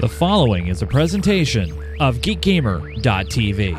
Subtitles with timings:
[0.00, 3.78] The following is a presentation of GeekGamer.tv.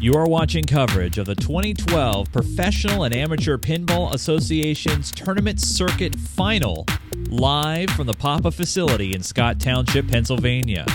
[0.00, 6.86] You are watching coverage of the 2012 Professional and Amateur Pinball Association's Tournament Circuit Final
[7.28, 10.86] live from the Papa facility in Scott Township, Pennsylvania.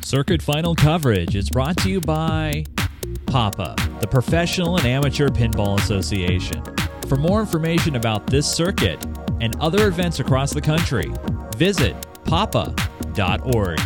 [0.00, 2.64] Circuit Final coverage is brought to you by
[3.26, 6.62] Papa, the Professional and Amateur Pinball Association.
[7.08, 9.04] For more information about this circuit
[9.40, 11.12] and other events across the country,
[11.56, 11.96] visit
[12.28, 13.80] papa.org.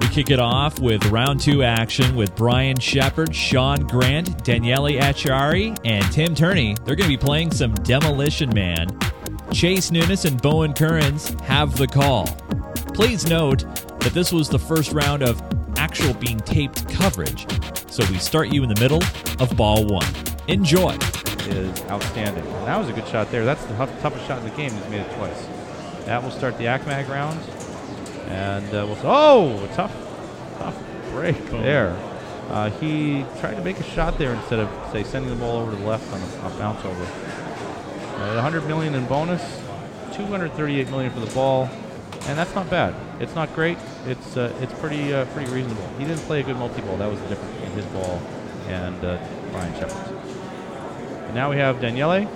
[0.00, 5.78] We kick it off with round two action with Brian Shepard, Sean Grant, Daniele Acciari,
[5.86, 6.76] and Tim Turney.
[6.84, 8.88] They're going to be playing some Demolition Man.
[9.52, 12.26] Chase Nunes and Bowen Kerins have the call.
[12.94, 13.60] Please note
[14.00, 15.42] that this was the first round of
[15.78, 17.46] actual being taped coverage,
[17.90, 19.02] so we start you in the middle
[19.40, 20.06] of ball one.
[20.48, 20.96] Enjoy.
[21.48, 22.44] Is outstanding.
[22.44, 23.44] And that was a good shot there.
[23.44, 24.70] That's the tough- toughest shot in the game.
[24.72, 25.46] He's made it twice.
[26.06, 27.38] That will start the ACMAG round.
[28.28, 29.92] And uh, we'll Oh, a tough,
[30.58, 30.76] tough
[31.10, 31.96] break there.
[32.48, 35.70] Uh, he tried to make a shot there instead of, say, sending the ball over
[35.70, 37.04] to the left on a, a bounce over.
[37.04, 39.42] Uh, 100 million in bonus,
[40.14, 41.68] 238 million for the ball,
[42.26, 42.94] and that's not bad.
[43.20, 43.78] It's not great.
[44.06, 45.82] It's uh, it's pretty uh, pretty reasonable.
[45.98, 46.96] He didn't play a good multi-ball.
[46.98, 48.20] That was the difference between his ball
[48.68, 49.18] and uh,
[49.50, 50.11] Brian Shepard's.
[51.32, 52.28] And now we have Daniele.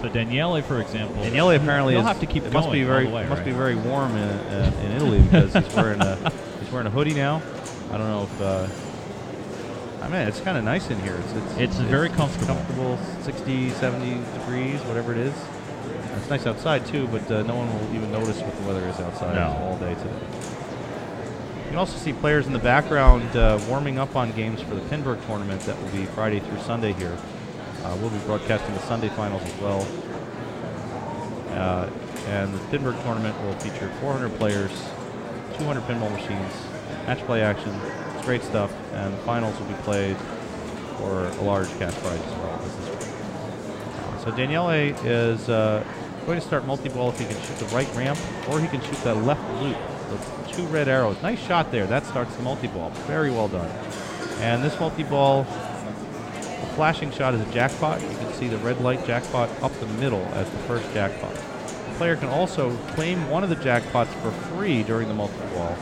[0.00, 3.26] So Daniele, for example, Daniele apparently is, have to keep it must be very way,
[3.26, 3.44] must right?
[3.44, 7.14] be very warm in, uh, in Italy because he's wearing a he's wearing a hoodie
[7.14, 7.42] now.
[7.90, 11.16] I don't know if uh, I mean it's kind of nice in here.
[11.16, 12.54] It's it's, It's very comfortable.
[12.54, 15.34] comfortable 60, 70 degrees, whatever it is.
[16.16, 19.00] It's nice outside too, but uh, no one will even notice what the weather is
[19.00, 19.48] outside No.
[19.64, 20.14] all day today.
[21.64, 24.80] You can also see players in the background uh, warming up on games for the
[24.82, 27.16] Pinburgh tournament that will be Friday through Sunday here.
[27.84, 29.86] Uh, we'll be broadcasting the Sunday finals as well.
[31.50, 31.90] Uh,
[32.28, 34.70] and the Pinburgh tournament will feature 400 players,
[35.58, 36.52] 200 pinball machines,
[37.06, 37.74] match play action.
[38.14, 38.72] It's great stuff.
[38.92, 40.16] And the finals will be played
[40.98, 42.60] for a large cash prize as well.
[43.96, 44.70] Uh, so Daniele
[45.04, 45.84] is uh,
[46.24, 48.18] going to start multi-ball if he can shoot the right ramp,
[48.48, 49.76] or he can shoot that left loop.
[50.10, 51.20] The two red arrows.
[51.22, 51.86] Nice shot there.
[51.86, 52.90] That starts the multi-ball.
[53.06, 53.70] Very well done.
[54.38, 55.46] And this multi-ball
[56.74, 58.00] flashing shot is a jackpot.
[58.00, 61.34] You can see the red light jackpot up the middle as the first jackpot.
[61.34, 65.76] The player can also claim one of the jackpots for free during the multi-ball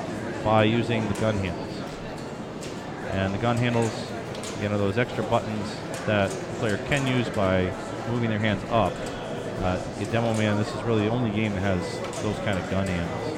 [0.45, 1.67] by using the gun handles.
[3.11, 3.93] And the gun handles,
[4.63, 5.77] you know, those extra buttons
[6.07, 7.73] that the player can use by
[8.09, 8.93] moving their hands up.
[9.61, 9.79] Uh,
[10.11, 13.37] Demo Man, this is really the only game that has those kind of gun handles.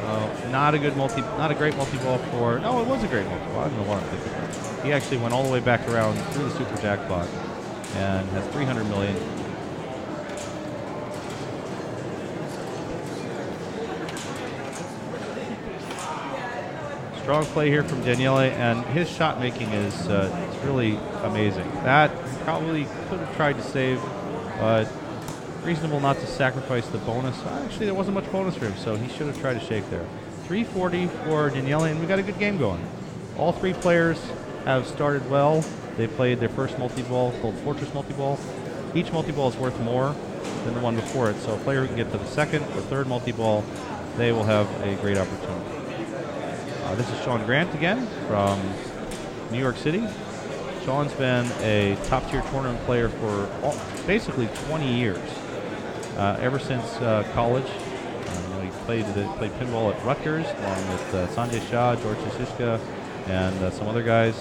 [0.00, 2.58] So not a good multi, not a great multi-ball for.
[2.58, 3.60] No, it was a great multi-ball.
[3.60, 4.49] I don't know what I'm thinking.
[4.82, 7.28] He actually went all the way back around through the super jackpot
[7.96, 9.14] and has 300 million.
[17.20, 21.70] Strong play here from Daniele, and his shot making is uh, really amazing.
[21.84, 22.10] That
[22.44, 24.00] probably could have tried to save,
[24.58, 24.90] but
[25.62, 27.38] reasonable not to sacrifice the bonus.
[27.44, 30.06] Actually, there wasn't much bonus for him, so he should have tried to shake there.
[30.46, 32.84] 340 for Daniele, and we got a good game going.
[33.36, 34.18] All three players
[34.64, 35.64] have started well.
[35.96, 38.38] They played their first multi-ball called Fortress multi-ball.
[38.94, 40.14] Each multi-ball is worth more
[40.64, 42.80] than the one before it, so a player who can get to the second or
[42.82, 43.64] third multi-ball,
[44.16, 45.80] they will have a great opportunity.
[46.84, 48.60] Uh, this is Sean Grant again from
[49.50, 50.06] New York City.
[50.84, 53.76] Sean's been a top-tier tournament player for all,
[54.06, 55.18] basically 20 years,
[56.16, 57.66] uh, ever since uh, college.
[57.66, 62.80] Know, he played uh, played pinball at Rutgers along with uh, Sanjay Shah, George Shishka,
[63.30, 64.34] and uh, some other guys.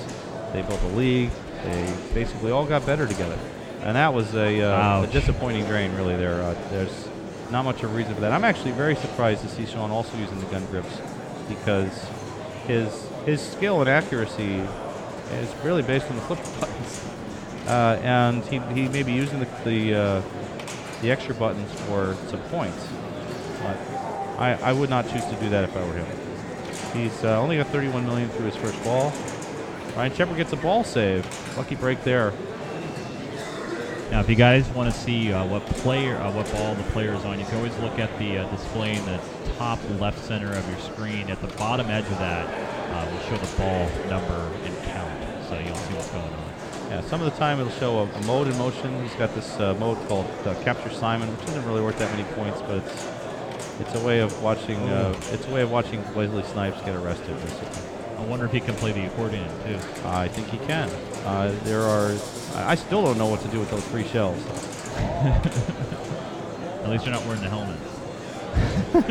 [0.53, 1.29] They built a league.
[1.63, 3.37] They basically all got better together,
[3.81, 5.93] and that was a, uh, a disappointing drain.
[5.95, 6.41] Really, there.
[6.41, 7.07] Uh, there's
[7.51, 8.31] not much of a reason for that.
[8.31, 10.99] I'm actually very surprised to see Sean also using the gun grips
[11.47, 12.07] because
[12.65, 14.63] his his skill and accuracy
[15.33, 17.05] is really based on the flip buttons,
[17.67, 20.21] uh, and he, he may be using the the, uh,
[21.01, 22.87] the extra buttons for some points.
[23.61, 23.77] But
[24.39, 26.28] I, I would not choose to do that if I were him.
[26.93, 29.13] He's uh, only got 31 million through his first ball.
[29.95, 31.25] Ryan Shepard gets a ball save.
[31.57, 32.33] Lucky break there.
[34.11, 37.13] Now, if you guys want to see uh, what player, uh, what ball the player
[37.13, 39.19] is on, you can always look at the uh, display in the
[39.57, 41.29] top left center of your screen.
[41.29, 45.59] At the bottom edge of that uh, will show the ball number and count, so
[45.59, 46.49] you'll see what's going on.
[46.89, 48.99] Yeah, some of the time it'll show a, a mode in motion.
[49.03, 52.23] He's got this uh, mode called uh, Capture Simon, which isn't really worth that many
[52.33, 53.03] points, but it's
[53.79, 57.35] it's a way of watching uh, it's a way of watching Wesley Snipes get arrested.
[57.41, 57.81] Basically.
[58.17, 59.79] I wonder if he can play the accordion too.
[60.05, 60.89] I think he can.
[61.25, 62.13] Uh, there are.
[62.55, 64.37] I still don't know what to do with those three shells.
[66.83, 67.79] At least you're not wearing the helmet.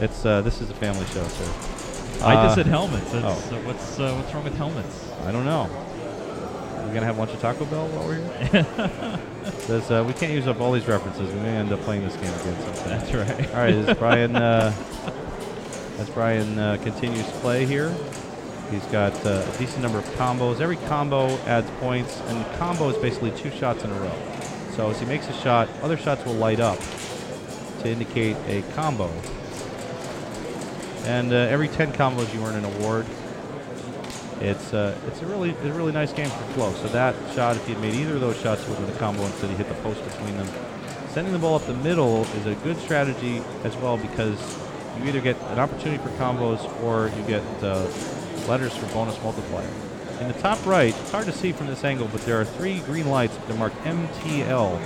[0.00, 2.24] It's uh, this is a family show, sir.
[2.24, 3.10] I Uh, just said helmets.
[3.10, 3.56] That's, oh.
[3.56, 5.04] uh, what's uh, what's wrong with helmets?
[5.26, 5.68] I don't know.
[6.88, 8.14] We're gonna have a bunch of Taco Bell while we're
[8.46, 9.20] here.
[9.66, 11.30] Says, uh, we can't use up all these references.
[11.34, 12.88] We may end up playing this game again sometime.
[12.88, 13.48] That's right.
[13.50, 14.74] All right, as Brian uh,
[15.98, 17.94] as Brian uh, continues play here,
[18.70, 20.60] he's got uh, a decent number of combos.
[20.60, 24.18] Every combo adds points, and the combo is basically two shots in a row.
[24.74, 26.78] So as he makes a shot, other shots will light up
[27.82, 29.12] to indicate a combo.
[31.04, 33.04] And uh, every 10 combos, you earn an award.
[34.40, 36.72] It's uh, it's a really a really nice game for flow.
[36.74, 38.98] So that shot, if he had made either of those shots, would have been a
[38.98, 39.22] combo.
[39.22, 40.48] Instead, he hit the post between them.
[41.10, 44.38] Sending the ball up the middle is a good strategy as well because
[44.98, 47.86] you either get an opportunity for combos or you get uh,
[48.46, 49.68] letters for bonus multiplier.
[50.20, 52.80] In the top right, it's hard to see from this angle, but there are three
[52.80, 54.76] green lights that are marked MTL.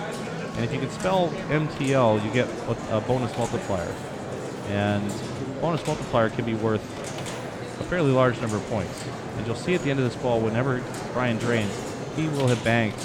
[0.57, 2.47] And if you can spell MTL, you get
[2.91, 3.95] a, bonus multiplier.
[4.69, 5.03] And
[5.63, 7.12] bonus multiplier can be worth
[7.93, 9.07] fairly large number of points.
[9.37, 11.71] And you'll see at the end of this ball, whenever Brian drains,
[12.17, 12.99] he will have banked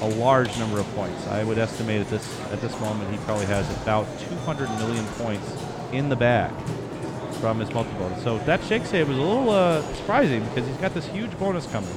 [0.00, 1.26] a large number of points.
[1.26, 5.52] I would estimate at this at this moment he probably has about 200 million points
[5.90, 6.52] in the bag
[7.40, 8.22] from his multi-bonus.
[8.22, 11.66] So that shake save was a little uh, surprising because he's got this huge bonus
[11.66, 11.90] coming.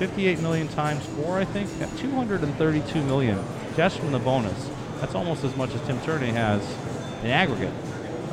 [0.00, 3.38] 58 million times four, I think, at 232 million
[3.76, 4.68] just from the bonus.
[4.98, 6.60] That's almost as much as Tim Turney has
[7.22, 7.74] in aggregate,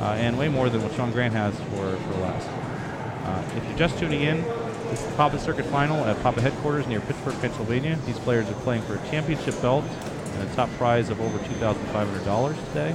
[0.00, 2.79] uh, and way more than what Sean Grant has for, for last.
[3.24, 4.42] Uh, if you're just tuning in,
[4.90, 7.96] this is the Papa Circuit Final at Papa headquarters near Pittsburgh, Pennsylvania.
[8.06, 12.68] These players are playing for a championship belt and a top prize of over $2,500
[12.68, 12.94] today.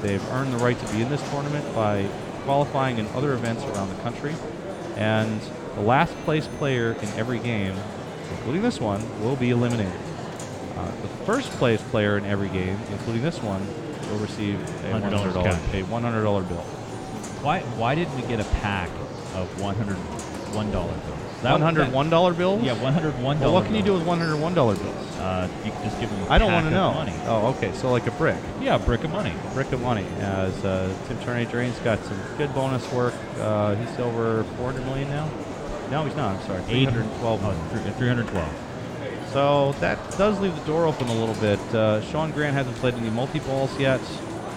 [0.00, 2.08] They've earned the right to be in this tournament by
[2.44, 4.34] qualifying in other events around the country.
[4.96, 5.40] And
[5.74, 7.74] the last place player in every game,
[8.30, 10.00] including this one, will be eliminated.
[10.76, 13.66] Uh, the first place player in every game, including this one,
[14.10, 16.58] will receive a $100 $100, a $100 bill.
[17.42, 18.90] Why why did we get a pack
[19.34, 19.96] of one hundred
[20.54, 21.14] one dollar bills?
[21.42, 22.62] That, One hundred one dollar bills.
[22.64, 25.16] Yeah, 101 Well, what can you do with one hundred one dollar bills?
[25.18, 26.26] Uh, you can just give them.
[26.28, 26.92] I I don't want to know.
[26.94, 27.14] Money.
[27.26, 27.72] Oh, okay.
[27.74, 29.32] So like a brick, Yeah, a brick of money.
[29.54, 30.04] brick of money.
[30.18, 33.14] As uh, Tim Turney Drain's got some good bonus work.
[33.38, 35.28] Uh, he's over four hundred million now.
[35.92, 36.36] No, he's not.
[36.36, 36.62] I'm sorry.
[36.62, 37.44] Three hundred twelve.
[37.44, 38.48] Oh, three- 312.
[39.32, 41.60] So that does leave the door open a little bit.
[41.74, 44.00] Uh, Sean Grant hasn't played any multi balls yet.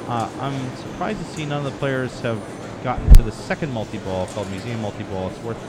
[0.08, 2.40] Uh, I'm surprised to see none of the players have
[2.84, 5.30] gotten to the second multi ball called Museum Multi Ball.
[5.30, 5.62] It's worth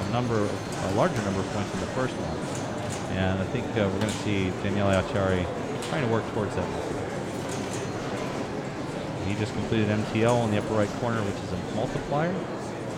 [0.00, 3.16] a number, a larger number of points than the first one.
[3.16, 5.44] And I think uh, we're going to see Daniele Acciari
[5.88, 6.68] trying to work towards that.
[9.26, 12.34] He just completed MTL in the upper right corner, which is a multiplier.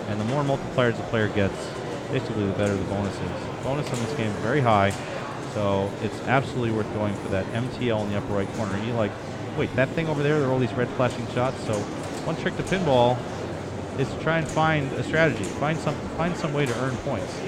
[0.08, 1.56] And the more multipliers the player gets,
[2.10, 3.64] basically the better the bonus is.
[3.64, 4.90] Bonus in this game is very high,
[5.52, 8.75] so it's absolutely worth going for that MTL in the upper right corner.
[8.75, 9.12] And you're like,
[9.56, 11.62] wait, that thing over there, there are all these red flashing shots.
[11.64, 11.75] So
[12.25, 13.19] one trick to pinball
[13.98, 17.38] is to try and find a strategy, find some find some way to earn points.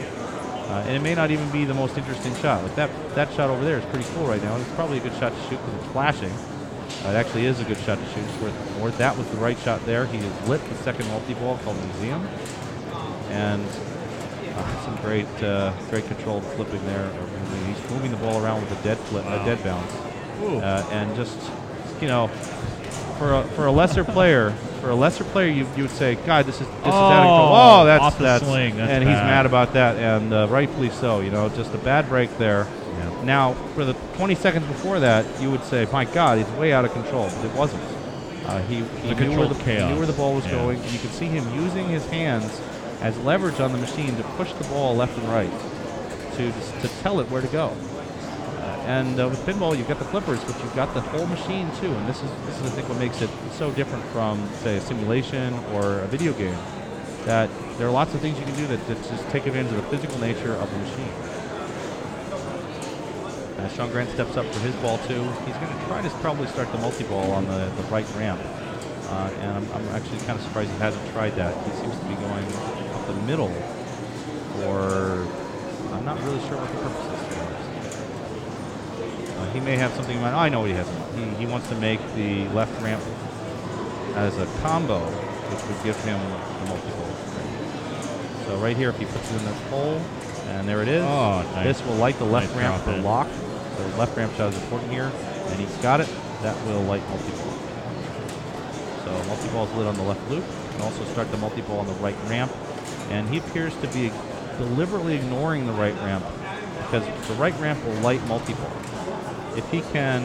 [0.71, 2.63] Uh, and it may not even be the most interesting shot.
[2.63, 4.55] Like that that shot over there is pretty cool right now.
[4.55, 6.31] and It's probably a good shot to shoot because it's flashing.
[7.05, 8.25] Uh, it actually is a good shot to shoot.
[8.25, 8.91] It's worth more.
[8.91, 10.07] That was the right shot there.
[10.07, 12.27] He has lit the second multi-ball called Museum.
[13.31, 13.65] And
[14.57, 17.11] uh, some great uh, great controlled flipping there.
[17.67, 19.93] He's moving the ball around with a dead flip, a dead bounce.
[20.61, 21.39] Uh, and just,
[22.01, 22.29] you know,
[23.19, 26.47] for a, for a lesser player, for a lesser player, you, you would say, God,
[26.47, 27.49] this is this is out of control.
[27.49, 28.77] Oh, Oh, that's off that's, swing.
[28.77, 31.21] That's and he's mad about that, and uh, rightfully so.
[31.21, 32.67] You know, just a bad break there.
[32.99, 33.25] Yeah.
[33.25, 36.85] Now, for the 20 seconds before that, you would say, my God, he's way out
[36.85, 37.29] of control.
[37.29, 37.83] But it wasn't.
[38.47, 40.53] Uh, he he knew, where the, he knew where the ball was Yeah.
[40.53, 40.79] going.
[40.79, 42.61] You could see him using his hands
[43.01, 45.51] as leverage on the machine to push the ball left and right
[46.37, 47.69] to, to tell it where to go.
[48.91, 51.93] And uh, with pinball, you've got the flippers, but you've got the whole machine too.
[51.93, 54.81] And this is this is I think what makes it so different from say a
[54.81, 56.59] simulation or a video game.
[57.25, 59.83] That there are lots of things you can do that, that just take advantage of
[59.83, 61.13] the physical nature of the machine.
[63.59, 65.23] Uh, Sean Grant steps up for his ball too.
[65.47, 68.41] He's going to try to probably start the multi-ball on the, the right ramp.
[69.07, 71.55] Uh, and I'm, I'm actually kind of surprised he hasn't tried that.
[71.65, 72.45] He seems to be going
[72.95, 73.53] up the middle
[74.67, 75.29] or
[75.93, 77.21] I'm not really sure what the purpose is.
[77.23, 77.71] To be honest.
[79.40, 80.35] Uh, he may have something in mind.
[80.35, 80.89] Oh, I know what he has.
[80.89, 81.37] in mind.
[81.37, 83.03] He, he wants to make the left ramp
[84.17, 86.19] as a combo, which would give him
[86.67, 86.91] the.
[88.47, 90.01] So right here, if he puts it in this hole,
[90.49, 91.03] and there it is.
[91.05, 91.65] Oh, nice.
[91.79, 93.05] This will light the left Nice ramp for in.
[93.05, 93.29] lock.
[93.77, 96.09] So the left ramp shot is important here, and he's got it.
[96.43, 97.59] That will light multi-ball.
[99.05, 100.45] So multi-ball is lit on the left loop.
[100.73, 102.51] Can also start the multi-ball on the right ramp.
[103.11, 104.11] And he appears to be
[104.59, 106.25] deliberately ignoring the right ramp
[106.83, 108.73] because the right ramp will light multi-ball.
[109.57, 110.23] If he can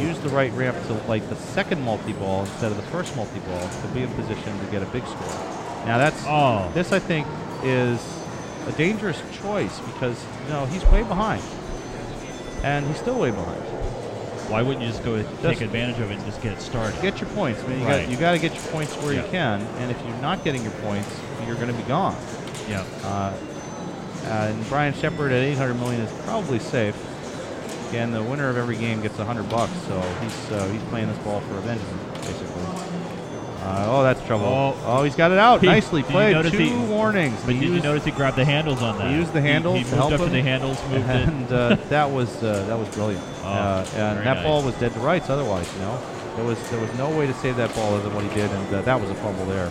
[0.00, 3.90] use the right ramp to light the second multi-ball instead of the first multi-ball, he'll
[3.94, 5.38] be in position to get a big score.
[5.86, 6.70] Now that's Oh.
[6.74, 7.26] this I think
[7.64, 8.00] is
[8.68, 11.42] a dangerous choice because you know he's way behind,
[12.62, 13.60] and he's still way behind.
[14.48, 17.00] Why wouldn't you just go take Just- advantage of it and just get it started?
[17.00, 17.62] Get your points.
[17.64, 18.00] I mean, you Right.
[18.02, 19.22] got you got to get your points where Yeah.
[19.24, 21.08] you can, and if you're not getting your points,
[21.46, 22.16] you're going to be gone.
[22.68, 22.82] Yeah.
[23.04, 23.32] Uh,
[24.28, 26.94] and Brian Shepard at 800 million is probably safe.
[27.92, 31.18] Again, the winner of every game gets 100 bucks, so he's uh, he's playing this
[31.18, 31.82] ball for revenge,
[32.22, 32.62] basically.
[33.60, 34.46] Uh, oh, that's trouble.
[34.46, 34.74] Oh.
[34.86, 35.60] Oh, he's got it out.
[35.60, 36.42] He- Nicely played.
[36.50, 37.38] Two he- warnings.
[37.44, 39.10] But He did you notice he grabbed the handles on that?
[39.10, 42.42] He used the handles He, to moved up to the handles, and uh, that was
[42.42, 43.22] uh, that was brilliant.
[43.42, 44.42] Oh, uh, and that nice.
[44.42, 45.28] ball was dead to rights.
[45.28, 46.00] Otherwise, you know,
[46.36, 48.50] there was there was no way to save that ball other than what he did,
[48.50, 49.70] and uh, that was a fumble there.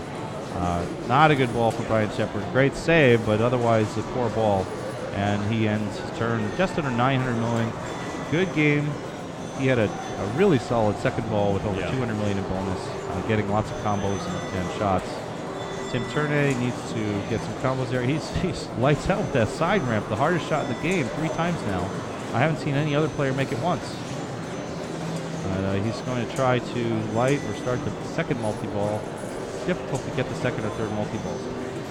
[0.58, 2.44] Uh, not a good ball for Brian Shepard.
[2.51, 4.63] Great save, but otherwise a poor ball.
[5.16, 7.70] And he ends his turn just under 900 million.
[8.31, 8.89] Good game.
[9.59, 11.91] He had a, a really solid second ball with over Yeah.
[11.91, 15.07] 200 million in bonus, uh, getting lots of combos and, and shots.
[15.91, 18.01] Tim Turney needs to get some combos there.
[18.03, 21.27] He's, he's lights out with that side ramp, the hardest shot in the game, three
[21.29, 21.83] times now.
[22.33, 23.83] I haven't seen any other player make it once.
[25.45, 26.83] Uh, he's going to try to
[27.13, 29.01] light or start the second multi-ball.
[29.55, 31.41] It's difficult to get the second or third multi-balls.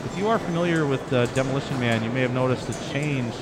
[0.07, 3.35] If you are familiar with uh, Demolition Man, you may have noticed a change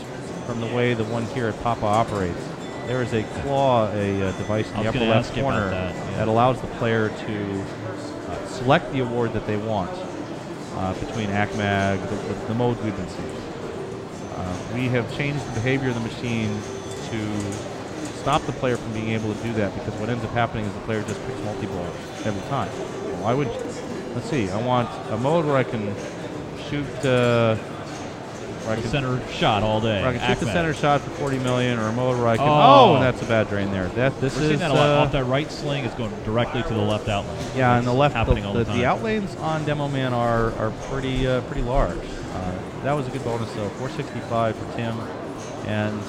[0.45, 2.43] from the way the one here at Papa operates.
[2.89, 6.25] There is a claw, a uh, device in the upper left you corner that, yeah.
[6.25, 9.91] allows the player to uh, select the award that they want
[10.73, 13.37] uh, between ACMAG, the, the, the modes we've been seeing.
[14.37, 16.49] Uh, we have changed the behavior of the machine
[17.11, 17.53] to
[18.17, 20.73] stop the player from being able to do that because what ends up happening is
[20.73, 21.93] the player just picks multi-ball
[22.25, 22.71] every time.
[23.23, 23.49] I would,
[24.15, 25.95] let's see, I want a mode where I can
[26.71, 26.87] shoot,
[28.77, 30.01] The can, center shot all day.
[30.03, 32.97] can shoot the center shot for 40 million, or a mode where I can, Oh.
[32.97, 33.89] oh, that's a bad drain there.
[33.89, 34.89] That this We're is seeing that a lot.
[34.89, 37.37] uh, Off that right sling is going directly to the left outlet.
[37.57, 38.85] Yeah, and the left, the, happening all the, the, the time.
[38.85, 41.97] outlanes on Demo Man are are pretty uh, pretty large.
[41.99, 42.53] Uh,
[42.85, 44.99] that was a good bonus though, 465 for Tim,
[45.67, 46.01] and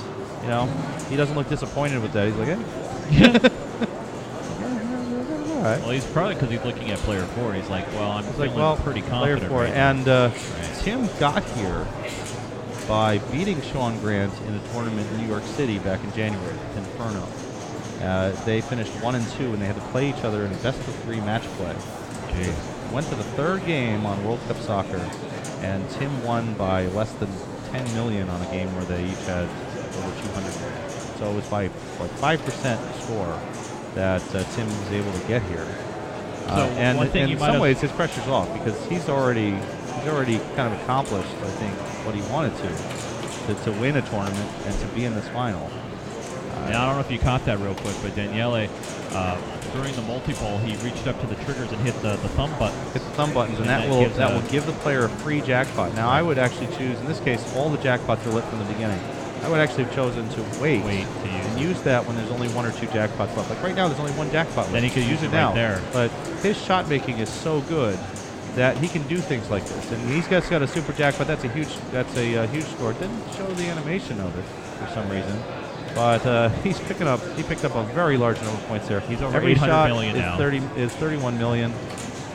[0.44, 0.66] you know
[1.10, 2.28] he doesn't look disappointed with that.
[2.28, 3.50] He's like, eh.
[5.56, 5.80] all right.
[5.82, 7.54] Well, he's probably because he's looking at player four.
[7.54, 9.40] He's like, well, I'm He's feeling like, well, pretty confident.
[9.40, 10.32] player four, right and uh.
[10.80, 11.86] Tim got here
[12.90, 17.26] by beating Sean Grant in a tournament in New York City back in January, Inferno.
[18.02, 20.56] Uh, they finished one and two, and they had to play each other in a
[20.58, 21.74] best of three match play.
[22.34, 22.92] Jeez.
[22.92, 25.08] Went to the third game on World Cup Soccer,
[25.62, 27.30] and Tim won by less than
[27.72, 30.90] 10 million on a game where they each had over 200 million.
[31.20, 31.70] So it was by
[32.00, 33.40] like 5% score
[33.94, 35.68] that uh, Tim was able to get here.
[36.48, 36.98] Uh, So and
[37.34, 39.52] in some ways, his pressure's off because he's already
[40.00, 41.74] he's already kind of accomplished, I think,
[42.06, 45.66] what he wanted to, to, to win a tournament and to be in this final.
[45.66, 48.70] Uh, Now, I don't know if you caught that real quick, but Daniele,
[49.12, 49.42] uh,
[49.74, 52.80] during the multi-ball, he reached up to the triggers and hit the, the thumb button.
[52.92, 55.10] hit the thumb buttons, and, And that that will that will give the player a
[55.10, 55.94] free jackpot.
[55.96, 58.66] Now, I would actually choose in this case all the jackpots are lit from the
[58.66, 59.00] beginning.
[59.44, 62.30] I would actually have chosen to wait, Wait to use and use that when there's
[62.30, 63.50] only one or two jackpots left.
[63.50, 64.74] Like right now, there's only one jackpot left.
[64.74, 65.48] Then he could use it now.
[65.48, 65.82] right there.
[65.94, 66.10] But
[66.42, 67.98] his shot making is so good
[68.60, 69.92] that he can do things like this.
[69.92, 71.28] And he's got, got a super jackpot.
[71.28, 72.92] That's a huge that's a uh, huge score.
[72.92, 75.42] It didn't show the animation of it for some reason.
[75.96, 77.22] But uh, he's picking up.
[77.38, 79.00] He picked up a very large number of points there.
[79.00, 80.38] He's over Every 800 shot million is now.
[80.38, 81.72] 30 is 31 million.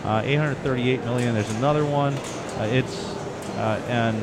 [0.04, 1.34] Uh, 838 million.
[1.34, 2.14] There's another one.
[2.14, 3.04] Uh, it's
[3.56, 4.16] uh, and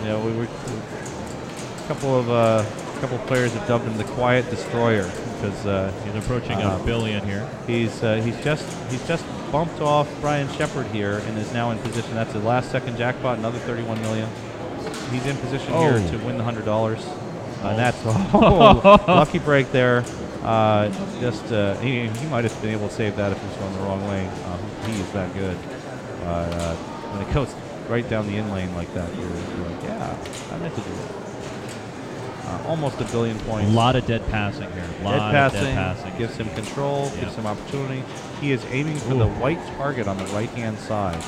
[0.00, 2.64] you know we were a couple of uh,
[3.00, 7.24] couple of players have dubbed him the Quiet Destroyer because uh, He's approaching a billion
[7.24, 7.48] here.
[7.66, 11.78] he's uh, he's just he's just bumped off Brian Shepard here and is now in
[11.78, 12.12] position.
[12.12, 14.28] That's the last second jackpot, another 31 million.
[15.12, 16.10] He's in position here Oh.
[16.10, 16.98] to win the hundred dollars.
[17.62, 20.04] Uh, and that's oh, lucky break there.
[20.42, 20.88] Uh,
[21.20, 23.72] just uh, he, he might have been able to save that if he was going
[23.74, 24.26] the wrong way.
[24.26, 25.56] Uh, he is that good.
[26.22, 26.74] Uh, uh,
[27.14, 27.54] when it goes
[27.88, 30.16] right down the in lane like that, you're, you're like, yeah,
[30.50, 31.23] I meant to do that.
[32.46, 33.70] Uh, almost a billion points.
[33.70, 34.84] A lot of dead passing here.
[35.00, 36.18] A lot Dead of passing, dead passing.
[36.18, 37.20] gives him control, Yep.
[37.20, 38.02] gives him opportunity.
[38.40, 39.18] He is aiming for Ooh.
[39.18, 41.18] the white target on the right hand side.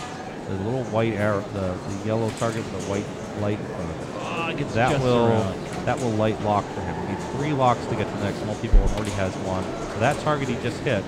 [0.48, 3.06] The little white arrow, the, the yellow target with the white
[3.40, 4.06] light in front of it.
[4.20, 5.86] Ah, That will around.
[5.86, 6.94] that will light lock for him.
[7.06, 9.64] He needs three locks to get to the next multi-ball and already has one.
[9.94, 11.02] So that target he just hit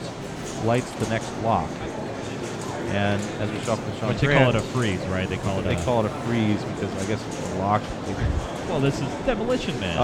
[0.64, 1.68] lights the next lock.
[2.88, 5.28] And as we saw from Sean But they Grant, call it a freeze, right?
[5.28, 5.84] They call it they a.
[5.84, 7.82] call it a freeze because I guess it's a lock.
[8.68, 9.96] well, this is Demolition Man.
[9.98, 10.02] Oh,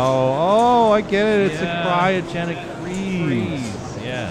[0.89, 1.53] oh, I get it.
[1.53, 1.83] It's Yeah.
[1.83, 3.23] a cryogenic freeze.
[3.25, 4.05] freeze.
[4.05, 4.31] Yeah.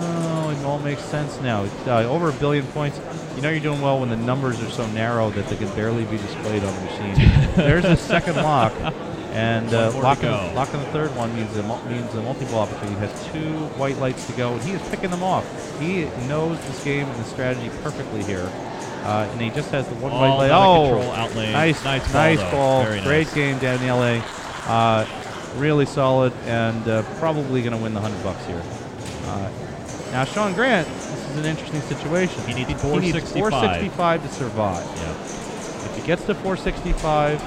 [0.00, 1.64] Oh, it all makes sense now.
[1.64, 2.98] It's, uh, over a billion points.
[3.36, 6.04] You know you're doing well when the numbers are so narrow that they can barely
[6.04, 7.50] be displayed on the machine.
[7.56, 8.72] There's a second lock,
[9.32, 10.52] And One uh, more to locking, go.
[10.54, 12.94] locking the third one means a, mul- means a multi-ball opportunity.
[12.94, 15.44] He has two white lights to go, and he is picking them off.
[15.80, 18.48] He knows this game and the strategy perfectly here.
[19.04, 20.50] Uh, and he just has the one All white light.
[20.50, 21.52] out of Oh, control, outlane.
[21.52, 22.84] nice, Nice ball, nice ball.
[23.04, 23.34] Great nice.
[23.34, 24.22] game, Daniele.
[24.66, 25.04] Uh,
[25.56, 28.62] really solid, and uh, probably going to win the hundred bucks here.
[29.26, 29.50] Uh,
[30.12, 32.40] now, Sean Grant, this is an interesting situation.
[32.46, 33.50] He needs He needs 465.
[33.50, 34.86] 465 to survive.
[34.96, 35.10] Yeah.
[35.90, 37.40] If he gets to 465,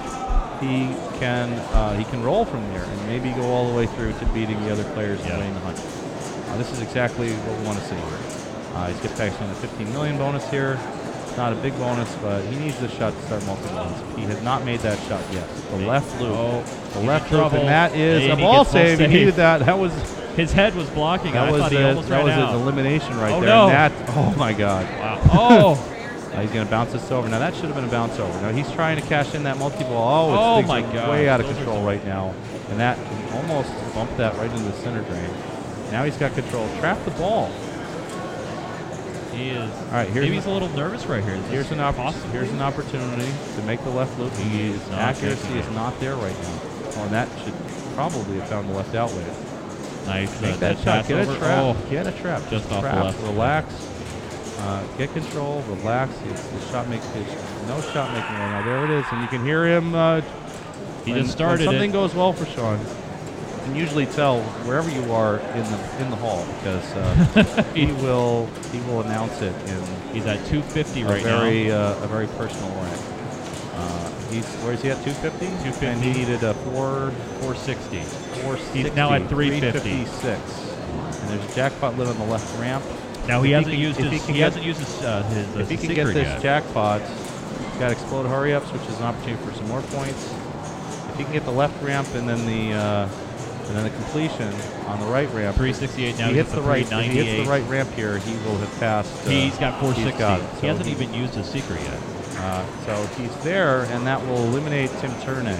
[0.61, 4.13] he can uh, he can roll from there and maybe go all the way through
[4.13, 5.31] to beating the other players Yeah.
[5.31, 5.79] and winning the hunt.
[6.49, 8.75] Uh, this is exactly what we want to see.
[8.75, 10.77] Uh, he's get back on the 15 million bonus here.
[11.37, 14.15] Not a big bonus, but he needs the shot to start multiple ones.
[14.17, 15.47] He has not made that shot yet.
[15.69, 16.63] The left loop, Oh,
[16.93, 18.99] the left loop, and that is And a ball save.
[18.99, 19.59] He needed that.
[19.65, 19.93] That was
[20.35, 21.33] His head was blocking.
[21.33, 22.55] that I was thought he a- almost that was out.
[22.55, 23.49] an elimination right Oh, there.
[23.49, 23.67] no.
[23.67, 24.85] That oh my god.
[24.99, 25.19] Wow.
[25.31, 25.93] Oh.
[26.33, 27.27] Uh, he's going to bounce this over.
[27.29, 28.41] Now that should have been a bounce over.
[28.41, 30.29] Now he's trying to cash in that multi-ball.
[30.31, 31.09] Oh, it's Oh, my gosh.
[31.09, 32.33] way out of Those control right now,
[32.69, 32.97] and that
[33.33, 35.29] almost bumped that right into the center drain.
[35.91, 36.67] Now he's got control.
[36.79, 37.49] Trap the ball.
[39.37, 39.71] He is.
[39.71, 41.35] All right, here's Maybe he's a little nervous right here.
[41.35, 42.27] Is Here's an opp- possible?
[42.29, 44.33] Here's an opportunity to make the left loop.
[44.33, 46.59] He His is accuracy is not there right now.
[46.95, 47.53] Oh, and that should
[47.95, 49.27] probably have found the left outlet.
[50.07, 50.41] Nice.
[50.41, 51.07] uh, that shot.
[51.07, 51.59] Get a trap.
[51.63, 51.89] Oh.
[51.89, 52.41] Get a trap.
[52.49, 53.21] Just off the left.
[53.23, 53.89] Relax.
[54.59, 55.61] Uh, get control.
[55.67, 56.11] Relax.
[56.31, 57.27] It's the shot makes his
[57.67, 58.65] no shot making right now.
[58.65, 59.93] There it is, and you can hear him.
[59.93, 60.21] Uh,
[61.05, 61.93] He when- just started something it.
[61.93, 62.79] goes well for Sean.
[63.67, 67.87] You can usually tell wherever you are in the in the hall because uh, he
[68.03, 69.83] will he will announce it in
[70.13, 71.91] He's at 250 right very now.
[71.91, 72.93] uh, a very personal way.
[73.75, 75.45] Uh, he's where is he at 250?
[75.47, 75.85] 250.
[75.85, 77.11] And he needed a four
[77.43, 77.99] 460.
[78.47, 78.83] 460.
[78.83, 80.05] He's now at 350.
[80.05, 81.19] 356.
[81.21, 82.85] And there's a jackpot lid on the left ramp.
[83.27, 84.25] Now he If hasn't can- used his.
[84.25, 85.03] he get- hasn't used his.
[85.03, 86.41] Uh, his uh, If he can get this yet.
[86.41, 90.33] jackpot, he's got explode hurry ups, which is an opportunity for some more points.
[91.11, 93.09] If he can get the left ramp and then the uh,
[93.67, 94.53] and then the completion
[94.87, 96.27] on the right ramp, 368 now.
[96.29, 96.81] he hits the right.
[96.89, 99.25] If he hits the right ramp here, he will have passed.
[99.25, 100.17] Uh, He's got 460.
[100.19, 100.59] got it.
[100.61, 101.99] he hasn't he- even used his secret yet.
[102.39, 105.57] Uh, so he's there, and that will eliminate Tim Turney.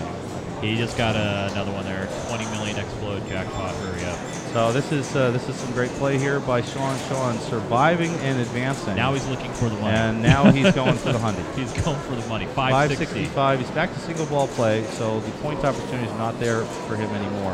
[0.62, 2.08] He just got uh, another one there.
[2.30, 3.76] 20 million explode jackpot.
[3.76, 4.18] Hurry up.
[4.54, 6.98] So this is uh, this is some great play here by Sean.
[7.10, 8.96] Sean surviving and advancing.
[8.96, 9.96] Now he's looking for the money.
[9.96, 11.46] and now he's going for the hundred.
[11.56, 12.46] he's going for the money.
[12.48, 13.60] 565.
[13.60, 17.10] He's back to single ball play, so the point opportunity is not there for him
[17.12, 17.54] anymore.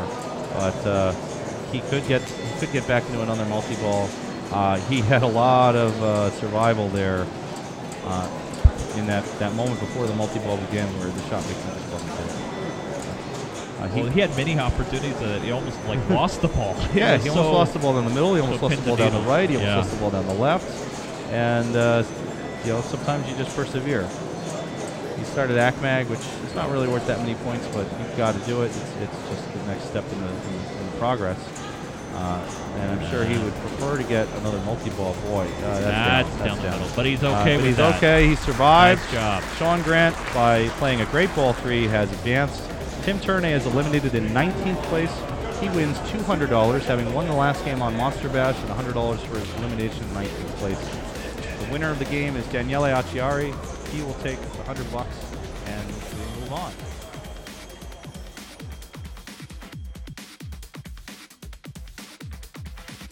[0.54, 1.12] But uh,
[1.72, 4.08] he could get he could get back into another multi ball.
[4.52, 7.26] Uh, he had a lot of uh, survival there
[8.04, 8.28] uh,
[8.96, 12.12] in that, that moment before the multi ball began, where the shot mixing just wasn't
[12.18, 13.84] there.
[13.84, 16.76] Uh, Well, he had many opportunities that he almost like lost the ball.
[16.94, 18.34] Yeah, he almost lost the ball in the middle.
[18.34, 19.50] He almost so lost the ball down the right.
[19.50, 19.76] He almost Yeah.
[19.78, 20.70] lost the ball down the left.
[21.32, 22.04] And uh,
[22.64, 24.08] you know, sometimes you just persevere.
[25.16, 28.40] He started ACMAG, which is not really worth that many points, but you've got to
[28.46, 28.66] do it.
[28.66, 31.38] It's, it's just the next step in the, in in the progress.
[32.14, 32.40] Uh,
[32.76, 35.14] and I'm sure he would prefer to get another multi-ball.
[35.28, 36.38] Boy, uh, that's, That's down.
[36.38, 36.80] down That's the down.
[36.80, 37.96] middle, but he's Uh, okay but with he's that.
[37.96, 38.26] okay.
[38.28, 39.00] He survived.
[39.02, 39.42] Nice job.
[39.58, 42.62] Sean Grant, by playing a great ball three, has advanced.
[43.02, 45.10] Tim Turney is eliminated in 19th place.
[45.60, 49.54] He wins $200, having won the last game on Monster Bash, and $100 for his
[49.56, 50.78] elimination in 19th place.
[51.66, 53.52] The winner of the game is Daniele Acciari.
[53.94, 55.16] He will take 100 bucks,
[55.66, 56.72] and we'll move on.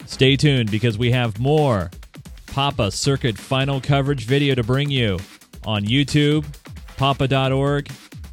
[0.05, 1.89] Stay tuned because we have more
[2.47, 5.19] Papa Circuit final coverage video to bring you
[5.63, 6.45] on YouTube,
[6.97, 7.85] papa.org,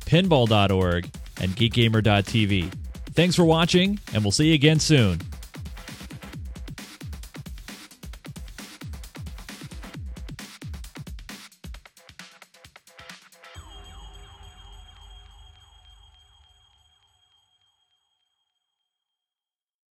[0.04, 1.08] pinball.org,
[1.40, 2.72] and geekgamer.tv.
[3.14, 5.20] Thanks for watching, and we'll see you again soon.